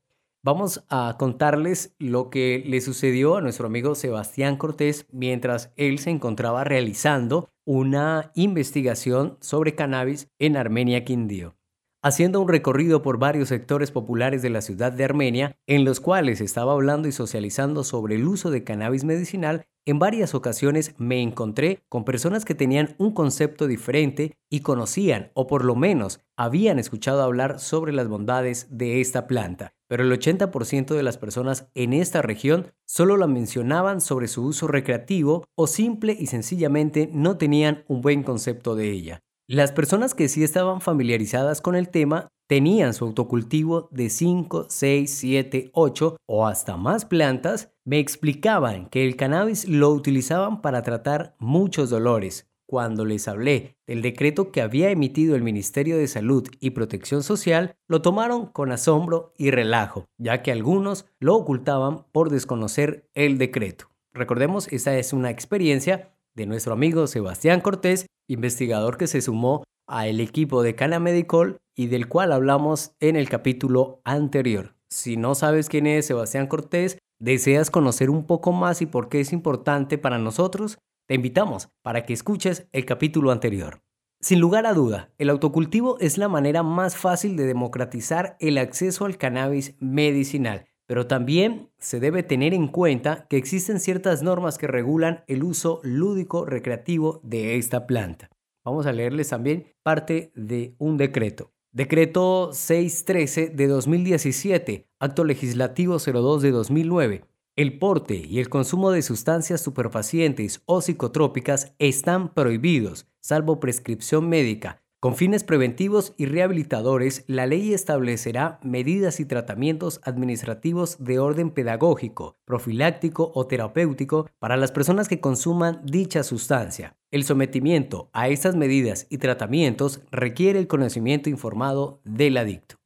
Vamos 0.46 0.84
a 0.90 1.16
contarles 1.18 1.96
lo 2.00 2.30
que 2.30 2.62
le 2.66 2.82
sucedió 2.82 3.38
a 3.38 3.42
nuestro 3.42 3.66
amigo 3.66 3.96
Sebastián 3.96 4.58
Cortés 4.58 5.08
mientras 5.10 5.72
él 5.78 6.00
se 6.00 6.10
encontraba 6.10 6.66
realizando 6.66 7.50
una 7.64 8.34
investigación 8.36 9.38
sobre 9.40 9.74
cannabis 9.74 10.28
en 10.40 10.58
Armenia 10.58 11.06
Quindío 11.06 11.56
haciendo 12.04 12.42
un 12.42 12.50
recorrido 12.50 13.02
por 13.02 13.18
varios 13.18 13.48
sectores 13.48 13.90
populares 13.90 14.42
de 14.42 14.50
la 14.50 14.62
ciudad 14.62 14.92
de 14.92 15.06
Armenia, 15.06 15.58
en 15.68 15.86
los 15.86 16.02
cuales 16.02 16.42
estaba 16.42 16.74
hablando 16.74 17.08
y 17.08 17.14
socializando 17.14 17.86
sobre 17.86 18.16
el 18.16 18.28
uso 18.28 18.52
de 18.52 18.66
cannabis 18.66 19.06
medicinal, 19.06 19.66
en 19.86 20.00
varias 20.00 20.36
ocasiones 20.36 20.96
me 20.98 21.22
encontré 21.22 21.84
con 21.90 22.04
personas 22.04 22.46
que 22.46 22.56
tenían 22.56 22.96
un 22.98 23.14
concepto 23.14 23.68
diferente 23.68 24.38
y 24.50 24.60
conocían, 24.60 25.32
o 25.34 25.48
por 25.48 25.64
lo 25.64 25.76
menos 25.76 26.22
habían 26.38 26.78
escuchado 26.78 27.22
hablar 27.22 27.60
sobre 27.60 27.94
las 27.94 28.08
bondades 28.08 28.68
de 28.70 29.00
esta 29.00 29.26
planta, 29.26 29.74
pero 29.88 30.04
el 30.04 30.12
80% 30.12 30.96
de 30.96 31.04
las 31.04 31.18
personas 31.18 31.68
en 31.74 31.94
esta 31.94 32.22
región 32.22 32.68
solo 32.86 33.16
la 33.16 33.28
mencionaban 33.28 34.02
sobre 34.02 34.28
su 34.28 34.46
uso 34.46 34.68
recreativo 34.68 35.46
o 35.56 35.68
simple 35.68 36.16
y 36.18 36.28
sencillamente 36.28 37.10
no 37.14 37.38
tenían 37.38 37.84
un 37.88 38.02
buen 38.02 38.24
concepto 38.24 38.76
de 38.76 38.92
ella. 38.92 39.24
Las 39.48 39.74
personas 39.74 40.16
que 40.16 40.30
sí 40.30 40.42
estaban 40.42 40.80
familiarizadas 40.80 41.60
con 41.60 41.76
el 41.76 41.90
tema 41.90 42.30
tenían 42.48 42.94
su 42.94 43.04
autocultivo 43.04 43.90
de 43.92 44.10
5, 44.10 44.68
6, 44.70 45.14
7, 45.14 45.70
8 45.74 46.16
o 46.26 46.48
hasta 46.48 46.78
más 46.78 47.04
plantas, 47.04 47.74
me 47.84 48.00
explicaban 48.00 48.88
que 48.88 49.04
el 49.04 49.18
cannabis 49.18 49.68
lo 49.68 49.90
utilizaban 49.90 50.62
para 50.62 50.82
tratar 50.82 51.36
muchos 51.40 51.90
dolores. 51.90 52.50
Cuando 52.66 53.04
les 53.04 53.28
hablé 53.28 53.76
del 53.86 54.02
decreto 54.02 54.50
que 54.50 54.62
había 54.62 54.90
emitido 54.92 55.36
el 55.36 55.44
Ministerio 55.44 55.98
de 55.98 56.08
Salud 56.08 56.48
y 56.62 56.70
Protección 56.70 57.22
Social, 57.22 57.76
lo 57.90 58.02
tomaron 58.02 58.46
con 58.46 58.72
asombro 58.72 59.34
y 59.38 59.52
relajo, 59.52 60.06
ya 60.18 60.42
que 60.42 60.54
algunos 60.54 61.06
lo 61.20 61.36
ocultaban 61.36 62.06
por 62.14 62.30
desconocer 62.30 63.10
el 63.14 63.38
decreto. 63.38 63.90
Recordemos, 64.14 64.72
esta 64.72 64.98
es 64.98 65.12
una 65.12 65.32
experiencia 65.32 66.13
de 66.36 66.46
nuestro 66.46 66.74
amigo 66.74 67.08
Sebastián 67.08 67.62
Cortés 67.62 68.08
investigador 68.28 68.98
que 68.98 69.08
se 69.08 69.22
sumó 69.22 69.64
al 69.88 70.20
equipo 70.20 70.64
de 70.64 70.76
Cana 70.76 71.00
Medical 71.00 71.58
y 71.76 71.88
del 71.88 72.08
cual 72.08 72.32
hablamos 72.32 72.96
en 73.00 73.16
el 73.16 73.30
capítulo 73.30 74.02
anterior. 74.06 74.76
Si 74.90 75.18
no 75.18 75.36
sabes 75.36 75.70
quién 75.70 75.88
es 75.88 76.06
Sebastián 76.06 76.48
Cortés, 76.48 77.00
deseas 77.20 77.72
conocer 77.72 78.10
un 78.10 78.26
poco 78.26 78.52
más 78.52 78.82
y 78.82 78.86
por 78.86 79.10
qué 79.10 79.20
es 79.20 79.34
importante 79.34 79.98
para 79.98 80.20
nosotros, 80.20 80.78
te 81.08 81.16
invitamos 81.16 81.70
para 81.82 82.06
que 82.06 82.14
escuches 82.14 82.68
el 82.72 82.86
capítulo 82.86 83.32
anterior. 83.32 83.82
Sin 84.22 84.40
lugar 84.40 84.66
a 84.66 84.74
duda, 84.74 85.12
el 85.18 85.30
autocultivo 85.30 85.98
es 86.00 86.18
la 86.18 86.30
manera 86.30 86.64
más 86.64 86.96
fácil 86.96 87.36
de 87.36 87.46
democratizar 87.46 88.38
el 88.40 88.58
acceso 88.58 89.06
al 89.06 89.18
cannabis 89.18 89.76
medicinal, 89.80 90.66
pero 90.86 91.08
también 91.08 91.72
se 91.80 92.00
debe 92.00 92.24
tener 92.24 92.54
en 92.54 92.68
cuenta 92.68 93.26
que 93.30 93.38
existen 93.38 93.80
ciertas 93.80 94.22
normas 94.22 94.58
que 94.58 94.68
regulan 94.68 95.24
el 95.28 95.44
uso 95.44 95.80
lúdico 95.84 96.46
recreativo 96.46 97.20
de 97.24 97.58
esta 97.58 97.88
planta. 97.88 98.30
Vamos 98.64 98.86
a 98.86 98.94
leerles 98.94 99.30
también 99.30 99.74
parte 99.84 100.32
de 100.36 100.76
un 100.78 100.98
decreto. 100.98 101.52
Decreto 101.72 102.52
613 102.54 103.50
de 103.50 103.68
2017, 103.68 104.88
Acto 105.00 105.24
Legislativo 105.24 105.98
02 105.98 106.42
de 106.44 106.52
2009. 106.52 107.26
El 107.56 107.80
porte 107.80 108.16
y 108.16 108.40
el 108.40 108.50
consumo 108.50 108.92
de 108.92 109.02
sustancias 109.02 109.62
superfacientes 109.62 110.62
o 110.66 110.82
psicotrópicas 110.82 111.74
están 111.80 112.34
prohibidos, 112.34 113.08
salvo 113.22 113.60
prescripción 113.60 114.30
médica, 114.30 114.83
con 115.04 115.18
fines 115.18 115.44
preventivos 115.44 116.14
y 116.16 116.28
rehabilitadores, 116.28 117.26
la 117.28 117.46
ley 117.46 117.74
establecerá 117.74 118.58
medidas 118.64 119.20
y 119.20 119.26
tratamientos 119.26 120.00
administrativos 120.06 120.96
de 120.98 121.20
orden 121.20 121.50
pedagógico, 121.50 122.38
profiláctico 122.46 123.30
o 123.36 123.46
terapéutico 123.46 124.30
para 124.40 124.56
las 124.56 124.72
personas 124.72 125.10
que 125.10 125.20
consuman 125.20 125.82
dicha 125.84 126.24
sustancia. 126.24 126.96
El 127.12 127.26
sometimiento 127.26 128.10
a 128.14 128.30
estas 128.30 128.56
medidas 128.56 129.06
y 129.10 129.18
tratamientos 129.18 130.00
requiere 130.10 130.58
el 130.58 130.68
conocimiento 130.68 131.30
informado 131.30 132.00
del 132.06 132.38
adicto. 132.38 132.78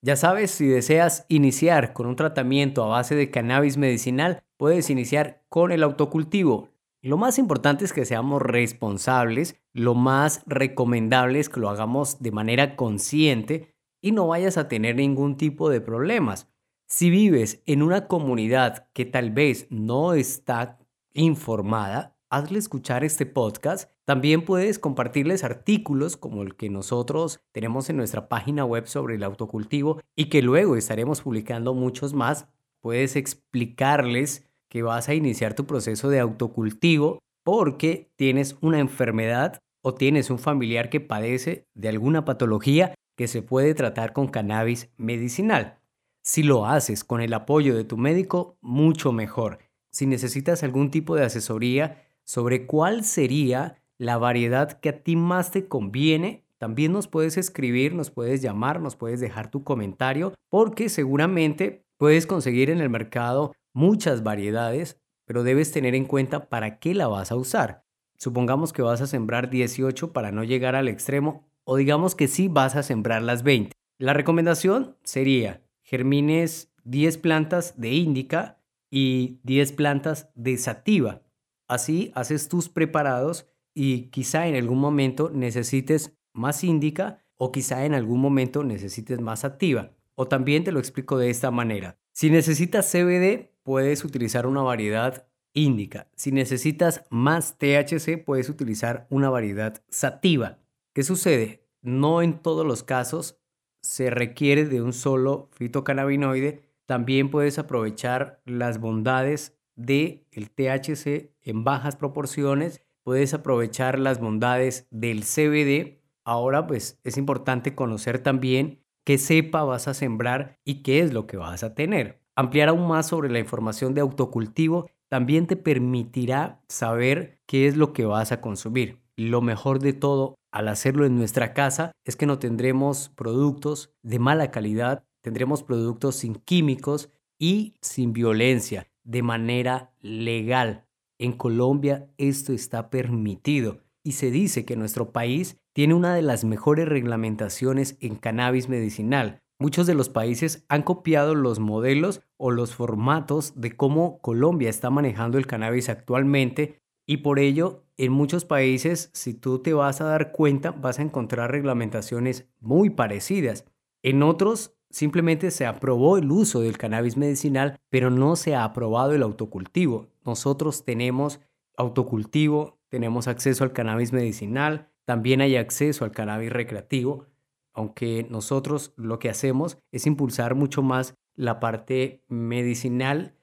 Ya 0.00 0.16
sabes, 0.16 0.52
si 0.52 0.66
deseas 0.66 1.26
iniciar 1.28 1.92
con 1.92 2.06
un 2.06 2.16
tratamiento 2.16 2.84
a 2.84 2.88
base 2.88 3.14
de 3.16 3.30
cannabis 3.30 3.76
medicinal, 3.76 4.42
puedes 4.56 4.88
iniciar 4.88 5.42
con 5.50 5.72
el 5.72 5.82
autocultivo. 5.82 6.70
Lo 7.02 7.16
más 7.16 7.38
importante 7.38 7.84
es 7.84 7.92
que 7.92 8.04
seamos 8.04 8.42
responsables, 8.42 9.60
lo 9.72 9.94
más 9.94 10.42
recomendable 10.46 11.38
es 11.38 11.48
que 11.48 11.60
lo 11.60 11.68
hagamos 11.68 12.20
de 12.20 12.32
manera 12.32 12.74
consciente 12.76 13.74
y 14.00 14.12
no 14.12 14.26
vayas 14.26 14.56
a 14.56 14.68
tener 14.68 14.96
ningún 14.96 15.36
tipo 15.36 15.68
de 15.68 15.80
problemas. 15.80 16.48
Si 16.88 17.10
vives 17.10 17.62
en 17.66 17.82
una 17.82 18.06
comunidad 18.06 18.88
que 18.92 19.04
tal 19.04 19.30
vez 19.30 19.66
no 19.70 20.14
está 20.14 20.78
informada, 21.12 22.16
hazle 22.30 22.58
escuchar 22.58 23.04
este 23.04 23.26
podcast. 23.26 23.90
También 24.04 24.44
puedes 24.44 24.78
compartirles 24.78 25.42
artículos 25.42 26.16
como 26.16 26.42
el 26.42 26.54
que 26.56 26.70
nosotros 26.70 27.40
tenemos 27.52 27.90
en 27.90 27.96
nuestra 27.96 28.28
página 28.28 28.64
web 28.64 28.86
sobre 28.86 29.16
el 29.16 29.24
autocultivo 29.24 30.00
y 30.14 30.28
que 30.28 30.42
luego 30.42 30.76
estaremos 30.76 31.22
publicando 31.22 31.74
muchos 31.74 32.14
más. 32.14 32.48
Puedes 32.80 33.16
explicarles 33.16 34.45
que 34.76 34.82
vas 34.82 35.08
a 35.08 35.14
iniciar 35.14 35.54
tu 35.54 35.64
proceso 35.64 36.10
de 36.10 36.20
autocultivo 36.20 37.20
porque 37.42 38.10
tienes 38.16 38.58
una 38.60 38.78
enfermedad 38.78 39.58
o 39.82 39.94
tienes 39.94 40.28
un 40.28 40.38
familiar 40.38 40.90
que 40.90 41.00
padece 41.00 41.64
de 41.72 41.88
alguna 41.88 42.26
patología 42.26 42.94
que 43.16 43.26
se 43.26 43.40
puede 43.40 43.72
tratar 43.72 44.12
con 44.12 44.28
cannabis 44.28 44.90
medicinal. 44.98 45.78
Si 46.22 46.42
lo 46.42 46.66
haces 46.66 47.04
con 47.04 47.22
el 47.22 47.32
apoyo 47.32 47.74
de 47.74 47.84
tu 47.84 47.96
médico, 47.96 48.58
mucho 48.60 49.12
mejor. 49.12 49.60
Si 49.92 50.04
necesitas 50.04 50.62
algún 50.62 50.90
tipo 50.90 51.16
de 51.16 51.24
asesoría 51.24 52.04
sobre 52.22 52.66
cuál 52.66 53.02
sería 53.02 53.80
la 53.96 54.18
variedad 54.18 54.78
que 54.78 54.90
a 54.90 55.02
ti 55.02 55.16
más 55.16 55.52
te 55.52 55.68
conviene, 55.68 56.44
también 56.58 56.92
nos 56.92 57.08
puedes 57.08 57.38
escribir, 57.38 57.94
nos 57.94 58.10
puedes 58.10 58.42
llamar, 58.42 58.82
nos 58.82 58.94
puedes 58.94 59.20
dejar 59.20 59.50
tu 59.50 59.64
comentario, 59.64 60.34
porque 60.50 60.90
seguramente 60.90 61.86
puedes 61.96 62.26
conseguir 62.26 62.68
en 62.68 62.82
el 62.82 62.90
mercado 62.90 63.54
muchas 63.76 64.22
variedades, 64.22 64.98
pero 65.26 65.44
debes 65.44 65.70
tener 65.70 65.94
en 65.94 66.06
cuenta 66.06 66.48
para 66.48 66.78
qué 66.78 66.94
la 66.94 67.08
vas 67.08 67.30
a 67.30 67.36
usar. 67.36 67.84
Supongamos 68.16 68.72
que 68.72 68.80
vas 68.80 69.02
a 69.02 69.06
sembrar 69.06 69.50
18 69.50 70.14
para 70.14 70.32
no 70.32 70.44
llegar 70.44 70.74
al 70.74 70.88
extremo, 70.88 71.46
o 71.64 71.76
digamos 71.76 72.14
que 72.14 72.26
sí 72.26 72.48
vas 72.48 72.74
a 72.74 72.82
sembrar 72.82 73.22
las 73.22 73.42
20. 73.42 73.72
La 73.98 74.14
recomendación 74.14 74.96
sería 75.04 75.62
germines 75.82 76.72
10 76.84 77.18
plantas 77.18 77.78
de 77.78 77.90
índica 77.90 78.62
y 78.90 79.40
10 79.42 79.72
plantas 79.72 80.30
de 80.34 80.56
sativa. 80.56 81.22
Así 81.68 82.12
haces 82.14 82.48
tus 82.48 82.70
preparados 82.70 83.46
y 83.74 84.04
quizá 84.04 84.46
en 84.46 84.54
algún 84.54 84.78
momento 84.78 85.28
necesites 85.28 86.16
más 86.32 86.64
índica 86.64 87.24
o 87.36 87.52
quizá 87.52 87.84
en 87.84 87.92
algún 87.92 88.20
momento 88.20 88.64
necesites 88.64 89.20
más 89.20 89.40
sativa. 89.40 89.92
O 90.14 90.28
también 90.28 90.64
te 90.64 90.72
lo 90.72 90.78
explico 90.78 91.18
de 91.18 91.28
esta 91.28 91.50
manera. 91.50 91.98
Si 92.12 92.30
necesitas 92.30 92.90
CBD, 92.90 93.50
puedes 93.66 94.04
utilizar 94.04 94.46
una 94.46 94.62
variedad 94.62 95.26
índica. 95.52 96.06
Si 96.14 96.30
necesitas 96.30 97.04
más 97.10 97.58
THC, 97.58 98.24
puedes 98.24 98.48
utilizar 98.48 99.08
una 99.10 99.28
variedad 99.28 99.82
sativa. 99.88 100.60
¿Qué 100.94 101.02
sucede? 101.02 101.66
No 101.82 102.22
en 102.22 102.38
todos 102.38 102.64
los 102.64 102.84
casos 102.84 103.40
se 103.82 104.08
requiere 104.10 104.66
de 104.66 104.82
un 104.82 104.92
solo 104.92 105.48
fitocannabinoide. 105.50 106.62
También 106.86 107.28
puedes 107.28 107.58
aprovechar 107.58 108.40
las 108.44 108.78
bondades 108.78 109.58
del 109.74 110.24
el 110.30 110.50
THC 110.52 111.32
en 111.42 111.64
bajas 111.64 111.96
proporciones 111.96 112.86
puedes 113.02 113.34
aprovechar 113.34 113.98
las 113.98 114.20
bondades 114.20 114.86
del 114.92 115.24
CBD. 115.24 116.04
Ahora 116.24 116.68
pues 116.68 117.00
es 117.02 117.16
importante 117.16 117.74
conocer 117.74 118.20
también 118.20 118.84
qué 119.04 119.18
cepa 119.18 119.64
vas 119.64 119.88
a 119.88 119.94
sembrar 119.94 120.60
y 120.64 120.84
qué 120.84 121.00
es 121.00 121.12
lo 121.12 121.26
que 121.26 121.36
vas 121.36 121.64
a 121.64 121.74
tener. 121.74 122.25
Ampliar 122.36 122.68
aún 122.68 122.86
más 122.86 123.08
sobre 123.08 123.30
la 123.30 123.38
información 123.38 123.94
de 123.94 124.02
autocultivo 124.02 124.90
también 125.08 125.46
te 125.46 125.56
permitirá 125.56 126.60
saber 126.68 127.40
qué 127.46 127.66
es 127.66 127.76
lo 127.76 127.94
que 127.94 128.04
vas 128.04 128.30
a 128.30 128.42
consumir. 128.42 129.00
Lo 129.16 129.40
mejor 129.40 129.78
de 129.78 129.94
todo 129.94 130.34
al 130.52 130.68
hacerlo 130.68 131.06
en 131.06 131.16
nuestra 131.16 131.54
casa 131.54 131.92
es 132.04 132.14
que 132.16 132.26
no 132.26 132.38
tendremos 132.38 133.08
productos 133.08 133.94
de 134.02 134.18
mala 134.18 134.50
calidad, 134.50 135.04
tendremos 135.22 135.62
productos 135.62 136.16
sin 136.16 136.34
químicos 136.34 137.10
y 137.38 137.74
sin 137.80 138.12
violencia, 138.12 138.88
de 139.02 139.22
manera 139.22 139.94
legal. 140.00 140.84
En 141.18 141.32
Colombia 141.32 142.10
esto 142.18 142.52
está 142.52 142.90
permitido 142.90 143.80
y 144.04 144.12
se 144.12 144.30
dice 144.30 144.66
que 144.66 144.76
nuestro 144.76 145.10
país 145.10 145.56
tiene 145.72 145.94
una 145.94 146.14
de 146.14 146.22
las 146.22 146.44
mejores 146.44 146.86
reglamentaciones 146.86 147.96
en 148.00 148.16
cannabis 148.16 148.68
medicinal. 148.68 149.42
Muchos 149.58 149.86
de 149.86 149.94
los 149.94 150.10
países 150.10 150.64
han 150.68 150.82
copiado 150.82 151.34
los 151.34 151.60
modelos 151.60 152.20
o 152.36 152.50
los 152.50 152.74
formatos 152.74 153.58
de 153.60 153.74
cómo 153.74 154.20
Colombia 154.20 154.68
está 154.68 154.90
manejando 154.90 155.38
el 155.38 155.46
cannabis 155.46 155.88
actualmente 155.88 156.82
y 157.06 157.18
por 157.18 157.38
ello 157.38 157.84
en 157.96 158.12
muchos 158.12 158.44
países, 158.44 159.10
si 159.14 159.32
tú 159.32 159.60
te 159.60 159.72
vas 159.72 160.02
a 160.02 160.04
dar 160.04 160.32
cuenta, 160.32 160.72
vas 160.72 160.98
a 160.98 161.02
encontrar 161.02 161.50
reglamentaciones 161.50 162.46
muy 162.60 162.90
parecidas. 162.90 163.64
En 164.02 164.22
otros 164.22 164.76
simplemente 164.90 165.50
se 165.50 165.64
aprobó 165.64 166.18
el 166.18 166.30
uso 166.30 166.60
del 166.60 166.76
cannabis 166.76 167.16
medicinal, 167.16 167.80
pero 167.88 168.10
no 168.10 168.36
se 168.36 168.54
ha 168.54 168.64
aprobado 168.64 169.12
el 169.12 169.22
autocultivo. 169.22 170.08
Nosotros 170.24 170.84
tenemos 170.84 171.40
autocultivo, 171.78 172.78
tenemos 172.88 173.28
acceso 173.28 173.64
al 173.64 173.72
cannabis 173.72 174.12
medicinal, 174.12 174.90
también 175.06 175.40
hay 175.40 175.56
acceso 175.56 176.04
al 176.04 176.12
cannabis 176.12 176.52
recreativo, 176.52 177.26
aunque 177.76 178.26
nosotros 178.30 178.92
lo 178.96 179.18
que 179.18 179.28
hacemos 179.28 179.78
es 179.92 180.06
impulsar 180.06 180.54
mucho 180.54 180.82
más 180.82 181.14
la 181.34 181.60
parte 181.60 182.24
medicinal, 182.28 183.34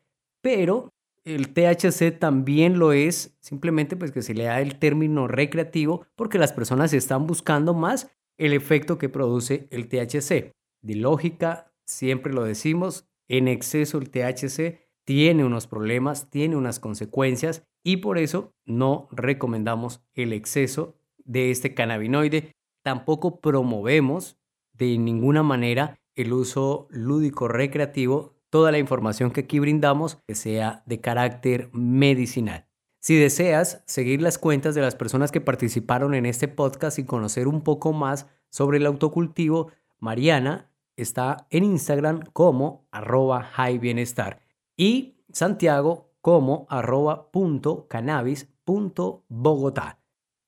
pero 0.41 0.89
el 1.23 1.53
THC 1.53 2.19
también 2.19 2.79
lo 2.79 2.91
es, 2.91 3.37
simplemente 3.39 3.95
pues 3.95 4.11
que 4.11 4.21
se 4.21 4.33
le 4.33 4.45
da 4.45 4.59
el 4.59 4.77
término 4.79 5.27
recreativo 5.27 6.05
porque 6.15 6.39
las 6.39 6.51
personas 6.51 6.93
están 6.93 7.27
buscando 7.27 7.73
más 7.73 8.11
el 8.37 8.53
efecto 8.53 8.97
que 8.97 9.07
produce 9.07 9.67
el 9.71 9.87
THC. 9.87 10.51
De 10.81 10.95
lógica, 10.95 11.71
siempre 11.85 12.33
lo 12.33 12.43
decimos, 12.43 13.07
en 13.29 13.47
exceso 13.47 13.99
el 13.99 14.09
THC 14.09 14.81
tiene 15.05 15.45
unos 15.45 15.67
problemas, 15.67 16.29
tiene 16.29 16.55
unas 16.55 16.79
consecuencias 16.79 17.63
y 17.83 17.97
por 17.97 18.17
eso 18.17 18.53
no 18.65 19.07
recomendamos 19.11 20.01
el 20.13 20.33
exceso 20.33 20.95
de 21.23 21.51
este 21.51 21.73
cannabinoide. 21.73 22.55
Tampoco 22.83 23.39
promovemos 23.39 24.37
de 24.73 24.97
ninguna 24.97 25.43
manera 25.43 25.99
el 26.15 26.33
uso 26.33 26.87
lúdico 26.91 27.47
recreativo 27.47 28.35
toda 28.49 28.71
la 28.71 28.77
información 28.77 29.31
que 29.31 29.41
aquí 29.41 29.57
brindamos 29.57 30.19
que 30.27 30.35
sea 30.35 30.83
de 30.85 31.01
carácter 31.01 31.71
medicinal. 31.73 32.67
Si 32.99 33.15
deseas 33.17 33.83
seguir 33.87 34.21
las 34.21 34.37
cuentas 34.37 34.75
de 34.75 34.81
las 34.81 34.95
personas 34.95 35.31
que 35.31 35.41
participaron 35.41 36.13
en 36.13 36.27
este 36.27 36.47
podcast 36.47 36.99
y 36.99 37.03
conocer 37.03 37.47
un 37.47 37.61
poco 37.61 37.93
más 37.93 38.27
sobre 38.49 38.77
el 38.77 38.85
autocultivo, 38.85 39.71
Mariana 39.99 40.69
está 40.95 41.47
en 41.49 41.63
Instagram 41.63 42.21
como 42.31 42.87
arroba 42.91 43.41
high 43.41 43.79
bienestar 43.79 44.41
y 44.77 45.17
Santiago 45.31 46.13
como 46.21 46.67
arroba 46.69 47.31
punto. 47.31 47.87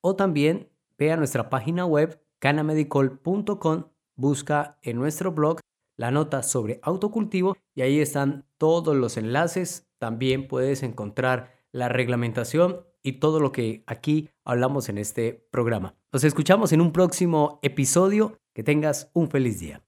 O 0.01 0.15
también 0.15 0.69
ve 0.97 1.11
a 1.11 1.17
nuestra 1.17 1.49
página 1.49 1.85
web 1.85 2.21
canamedicol.com, 2.45 3.85
busca 4.15 4.77
en 4.83 4.97
nuestro 4.97 5.31
blog 5.31 5.61
la 5.97 6.11
nota 6.11 6.43
sobre 6.43 6.79
autocultivo 6.83 7.57
y 7.73 7.81
ahí 7.81 7.99
están 7.99 8.45
todos 8.59 8.95
los 8.95 9.17
enlaces. 9.17 9.87
También 9.97 10.47
puedes 10.47 10.83
encontrar 10.83 11.55
la 11.71 11.89
reglamentación 11.89 12.85
y 13.01 13.13
todo 13.13 13.39
lo 13.39 13.51
que 13.51 13.83
aquí 13.87 14.29
hablamos 14.43 14.89
en 14.89 14.99
este 14.99 15.47
programa. 15.51 15.95
Nos 16.13 16.23
escuchamos 16.23 16.71
en 16.71 16.81
un 16.81 16.91
próximo 16.91 17.59
episodio. 17.63 18.37
Que 18.53 18.63
tengas 18.63 19.09
un 19.13 19.29
feliz 19.29 19.59
día. 19.59 19.83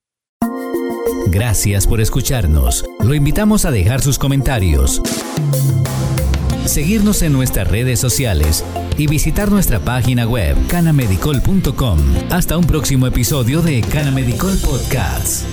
Gracias 1.27 1.87
por 1.87 2.01
escucharnos. 2.01 2.83
Lo 3.01 3.13
invitamos 3.13 3.63
a 3.65 3.71
dejar 3.71 4.01
sus 4.01 4.19
comentarios, 4.19 5.01
seguirnos 6.65 7.21
en 7.21 7.31
nuestras 7.31 7.69
redes 7.69 7.99
sociales 7.99 8.65
y 8.97 9.07
visitar 9.07 9.51
nuestra 9.51 9.79
página 9.79 10.27
web 10.27 10.55
canamedicol.com. 10.67 11.99
Hasta 12.29 12.57
un 12.57 12.65
próximo 12.65 13.07
episodio 13.07 13.61
de 13.61 13.81
Canamedicol 13.81 14.57
Podcasts. 14.57 15.45